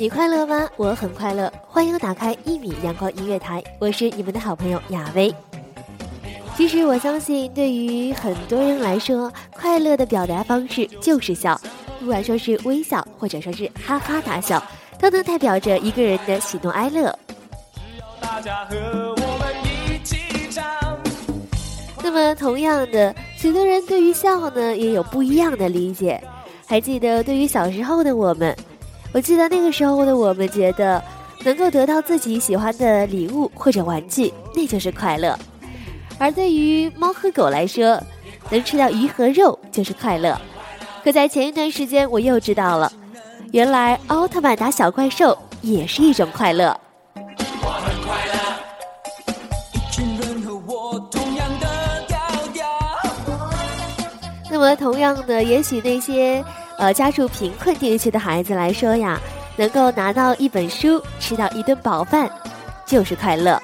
[0.00, 0.70] 你快乐吗？
[0.76, 1.52] 我很快乐。
[1.66, 5.34] 欢迎打开一米阳光音乐台，我是你们的好朋友亚薇。
[6.56, 11.60] 其实我相信，对于很多人来说，快乐的表达方式就是笑，
[11.98, 14.62] 不管说是微笑，或者说是哈哈大笑，
[15.00, 17.12] 都能代表着一个人的喜怒哀乐。
[17.74, 20.16] 只要大家和我们一起
[20.48, 20.64] 唱
[22.04, 26.22] 那么，同样的，许多人对于笑呢，也有不一样的理解。
[26.68, 28.56] 还记得，对于小时候的我们。
[29.18, 31.02] 我记得那个时候的我们觉得，
[31.42, 35.36] 能够得到自己喜欢的礼物或者玩具，那就是快乐；
[36.18, 38.00] 而对于猫和狗来说，
[38.48, 40.40] 能吃到鱼和肉就是快乐。
[41.02, 42.92] 可在前一段时间，我又知道了，
[43.50, 46.78] 原来奥特曼打小怪兽也是一种快乐。
[54.48, 56.44] 那么，同样的，也许那些。
[56.78, 59.20] 呃，家住贫困地区的孩子来说呀，
[59.56, 62.30] 能够拿到一本书，吃到一顿饱饭，
[62.86, 63.60] 就是快乐。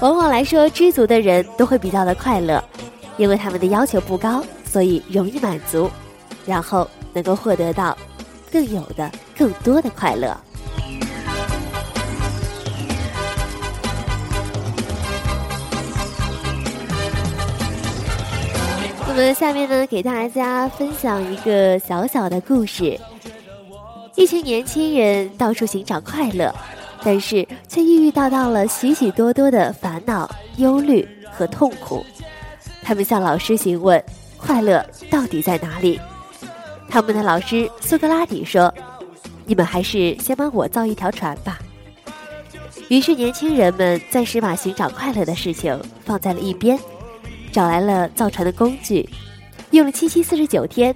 [0.00, 2.62] 往往来说，知足的人都会比较的快乐，
[3.16, 5.88] 因为他们的要求不高，所以容易满足，
[6.44, 7.96] 然后能够获得到
[8.50, 10.36] 更有的、更多的快乐。
[19.18, 22.96] 我们下面呢，给大家分享一个小小的故事。
[24.14, 26.54] 一群年轻人到处寻找快乐，
[27.02, 32.06] 但是却遇遇到到了许许多多的烦恼、忧虑和痛苦。
[32.80, 34.00] 他们向老师询问：
[34.36, 36.00] 快乐到底在哪里？
[36.88, 38.72] 他们的老师苏格拉底说
[39.46, 41.58] ：“你们还是先帮我造一条船吧。”
[42.86, 46.78] 于是，年轻人们暂时把寻找快乐的事情放在了一边。
[47.58, 49.10] 找来了造船的工具，
[49.72, 50.94] 用了七七四十九天，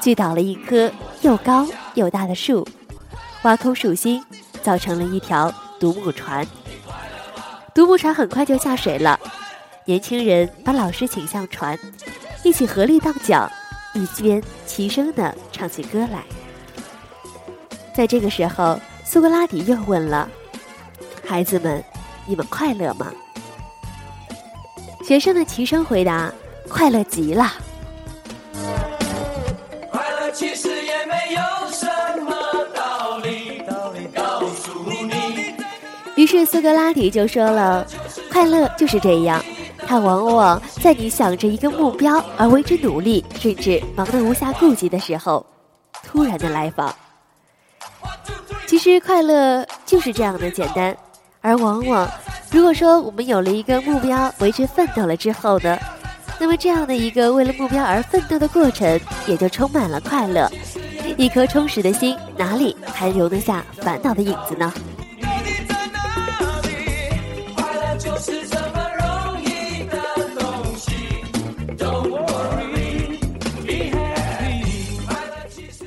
[0.00, 0.90] 锯倒了一棵
[1.20, 2.66] 又高又大的树，
[3.44, 4.20] 挖空树心，
[4.60, 6.44] 造成了一条独木船。
[7.72, 9.20] 独木船很快就下水了，
[9.84, 11.78] 年轻人把老师请上船，
[12.42, 13.48] 一起合力荡桨，
[13.94, 16.24] 一边齐声的唱起歌来。
[17.94, 20.28] 在这个时候，苏格拉底又问了
[21.24, 21.84] ：“孩子们，
[22.26, 23.12] 你们快乐吗？”
[25.06, 26.32] 学生的齐声回答
[26.66, 27.52] ：“快乐极了。”
[29.92, 31.86] 快乐其实也没有什
[32.22, 32.32] 么
[32.74, 35.54] 道理，道理告诉你。
[36.16, 37.86] 于是苏格拉底就说了
[38.32, 39.44] ：“快乐就是这样，
[39.86, 45.44] 它往往在你想着一个目标而为之努力，甚至忙得无暇顾及的时候，
[46.02, 46.94] 突然的来访。
[48.66, 50.96] 其实快乐就是这样的简单，
[51.42, 52.10] 而往往。”
[52.54, 55.76] 如果说我们有了一个目标，为之奋斗了之后呢，
[56.38, 60.48] 那么这样的一个为了目标而奋斗的过程，也就充满了快乐。
[61.16, 64.72] 一颗充实的心，哪里还容得下烦恼的影子呢？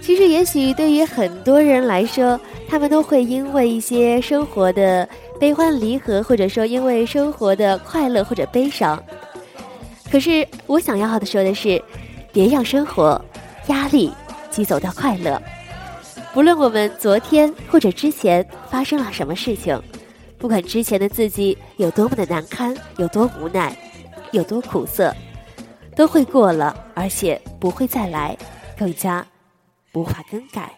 [0.02, 2.38] 其实，也许对于很多人来说，
[2.70, 5.08] 他们都会因为一些生活的。
[5.40, 9.02] 悲欢离合，或者说因为生活的快乐或者悲伤。
[10.12, 11.82] 可是我想要的说的是，
[12.32, 13.24] 别让生活
[13.68, 14.12] 压力
[14.50, 15.42] 挤走掉快乐。
[16.34, 19.82] 不论我们昨天或者之前发生了什么事情，
[20.38, 23.76] 不管之前的自己有多么的难堪，有多无奈，
[24.32, 25.16] 有多苦涩，
[25.96, 28.38] 都会过了，而且不会再来，
[28.78, 29.26] 更加
[29.94, 30.77] 无法更改。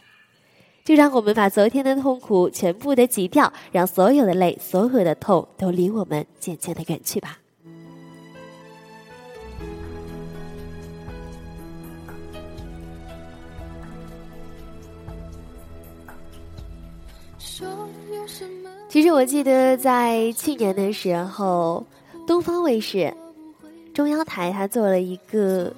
[0.84, 7.38] 就让我们把昨天的痛苦全部的挤掉，让所有的泪、所有的痛都离我们渐渐的远去吧。
[18.88, 21.86] 其实我记得在去年的时候，
[22.26, 23.14] 东方卫视、
[23.94, 25.72] 中央台他做了一个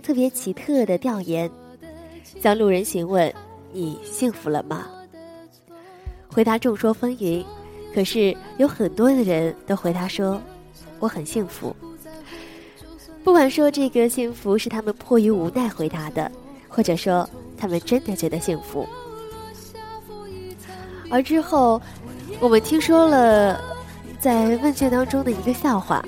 [0.00, 1.50] 特别奇特的调研，
[2.40, 3.34] 向路人询问。
[3.72, 4.86] 你幸福了吗？
[6.28, 7.44] 回答众说纷纭，
[7.94, 10.40] 可是有很多的人都回答说
[10.98, 11.74] ：“我很幸福。”
[13.24, 16.30] 不管说这个幸福是他们迫于无奈回答的，
[16.68, 18.86] 或者说他们真的觉得幸福。
[21.10, 21.80] 而之后，
[22.40, 23.62] 我们听说了
[24.18, 26.04] 在问卷当中的一个笑话：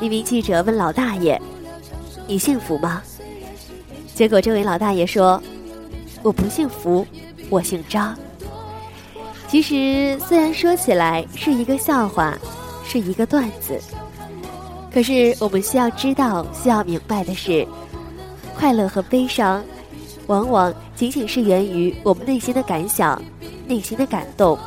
[0.00, 1.40] 一名记者问老大爷
[2.26, 3.02] ：“你幸福吗？”
[4.14, 5.42] 结果这位老大爷说。
[6.24, 7.06] 我不姓福，
[7.50, 8.16] 我姓张。
[9.46, 12.36] 其实虽然说起来是一个笑话，
[12.82, 13.78] 是一个段子，
[14.90, 17.68] 可是我们需要知道、需要明白的是，
[18.56, 19.62] 快乐和悲伤，
[20.26, 23.22] 往往仅仅是源于我们内心的感想，
[23.68, 24.58] 内心的感动，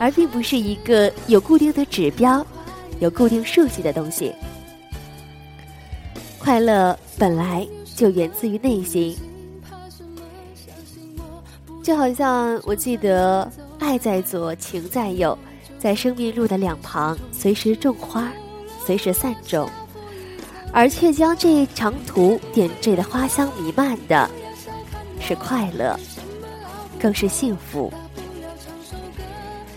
[0.00, 2.44] 而并不是一个有固定的指标、
[2.98, 4.34] 有固定数据的东西。
[6.40, 9.16] 快乐本来就源自于内心，
[11.88, 13.50] 就好像我记得
[13.80, 15.36] “爱在左，情在右”，
[15.80, 18.30] 在生命路的两旁，随时种花，
[18.84, 19.66] 随时散种。
[20.70, 24.28] 而却将这一长途点缀的花香弥漫的，
[25.18, 25.98] 是快乐，
[27.00, 27.90] 更是幸福。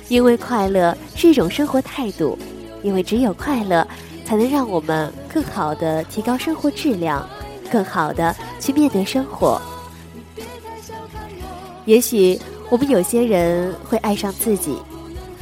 [0.09, 2.37] 因为快乐是一种生活态度，
[2.83, 3.87] 因为只有快乐，
[4.25, 7.25] 才能让我们更好的提高生活质量，
[7.71, 9.61] 更好的去面对生活。
[11.85, 12.39] 也许
[12.69, 14.77] 我们有些人会爱上自己，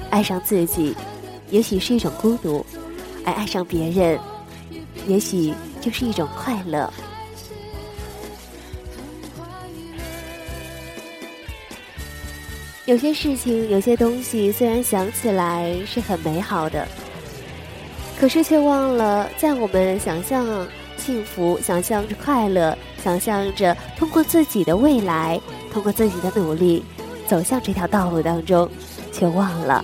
[0.09, 0.95] 爱上自己，
[1.49, 2.65] 也许是一种孤独，
[3.25, 4.19] 而爱上别人。
[5.07, 6.91] 也许就是一种快乐。
[12.85, 16.87] 有些事情，有些东西，虽然想起来是很美好的，
[18.19, 25.39] 可是却忘了，在我们想象幸福、想象着快乐、想象着通过自己的未来、
[25.71, 26.83] 通过自己的努力
[27.27, 28.69] 走向这条道路当中，
[29.11, 29.83] 却忘了，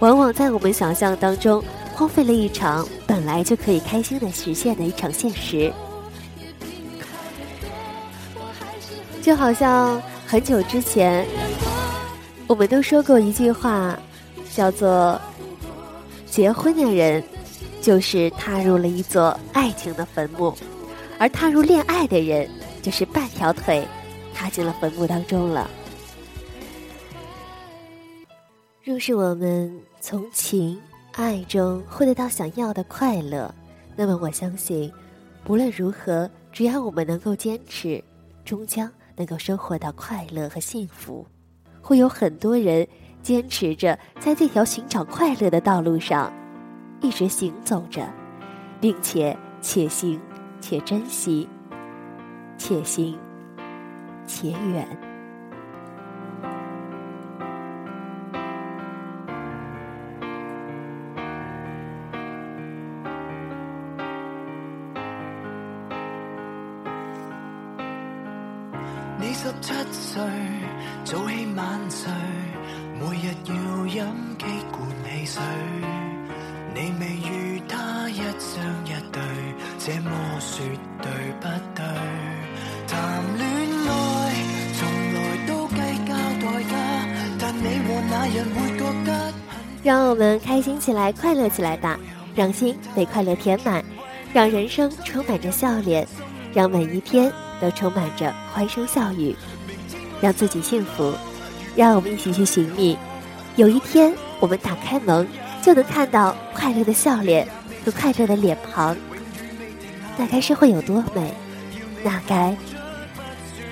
[0.00, 1.62] 往往在我们想象当中。
[1.94, 5.70] 荒废了一场本来就可以开心的实现的一场现实，
[9.20, 11.24] 就好像很久之前，
[12.46, 13.96] 我们都说过一句话，
[14.54, 15.20] 叫做
[16.26, 17.22] “结婚的人
[17.82, 20.56] 就是踏入了一座爱情的坟墓，
[21.18, 22.48] 而踏入恋爱的人
[22.80, 23.86] 就是半条腿
[24.34, 25.70] 踏进了坟墓当中了”。
[28.84, 30.80] 若是我们从情。
[31.14, 33.54] 爱中获得到想要的快乐，
[33.94, 34.90] 那么我相信，
[35.46, 38.02] 无论如何，只要我们能够坚持，
[38.46, 41.26] 终将能够收获到快乐和幸福。
[41.82, 42.88] 会有很多人
[43.22, 46.32] 坚持着在这条寻找快乐的道路上，
[47.02, 48.08] 一直行走着，
[48.80, 50.18] 并且且行
[50.62, 51.46] 且珍惜，
[52.56, 53.18] 且行
[54.26, 54.86] 且远。
[69.18, 70.22] 你十七岁，
[71.04, 72.12] 早起晚睡，
[73.00, 74.04] 每日要饮
[74.38, 75.42] 几罐汽水。
[76.74, 79.22] 你未与他一双一对，
[79.78, 80.10] 这么
[80.40, 80.66] 说
[81.00, 81.10] 对
[89.82, 91.98] 让我们开心起来，快乐起来吧！
[92.34, 93.84] 让心被快乐填满，
[94.32, 96.06] 让人生充满着笑脸，
[96.52, 97.32] 让每一天。
[97.60, 99.36] 都充满着欢声笑语，
[100.20, 101.14] 让自己幸福，
[101.76, 102.98] 让我们一起去寻觅。
[103.54, 105.28] 有一天，我们打开门，
[105.62, 107.46] 就能看到快乐的笑脸
[107.84, 108.96] 和快乐的脸庞，
[110.16, 111.32] 那该是会有多美？
[112.02, 112.56] 那该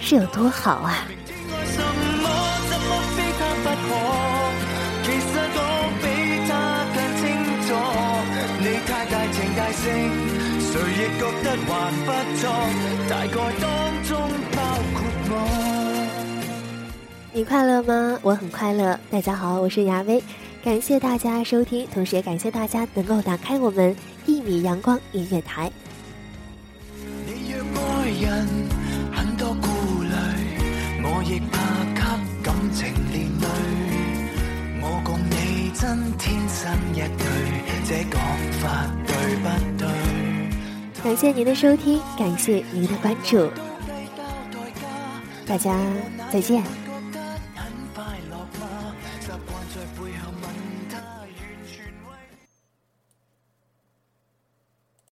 [0.00, 1.04] 是有多好啊！
[9.10, 11.68] 谁亦觉得还
[12.06, 12.42] 不错，
[13.08, 13.68] 大概当
[14.04, 14.10] 中
[14.54, 14.58] 包
[14.94, 15.34] 括我。
[17.32, 18.18] 你快乐吗？
[18.22, 18.98] 我很快乐。
[19.10, 20.22] 大家好，我是亚薇，
[20.62, 25.70] 感谢大家收听，同时也感谢大家能够打开我们一米阳光音乐台。
[27.26, 28.46] 你若爱人
[29.12, 29.66] 很多顾
[30.02, 30.10] 虑，
[31.02, 31.58] 我亦怕
[31.94, 32.00] 给
[32.44, 33.46] 感情连累。
[34.82, 37.24] 我共你真天生一对，
[37.88, 38.20] 这讲
[38.60, 38.99] 法？
[41.02, 43.50] 感谢您的收听，感谢您的关注，
[45.46, 45.76] 大家
[46.30, 46.62] 再见。